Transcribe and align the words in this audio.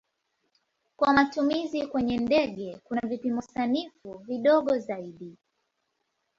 Kwa 0.95 1.13
matumizi 1.13 1.87
kwenye 1.87 2.17
ndege 2.17 2.77
kuna 2.83 3.01
vipimo 3.07 3.41
sanifu 3.41 4.17
vidogo 4.17 4.77
zaidi. 4.79 5.37